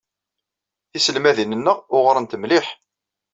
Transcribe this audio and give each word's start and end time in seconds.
Tiselmadin-nneɣ 0.91 1.77
uɣrent 1.95 2.37
mliḥ. 2.41 2.67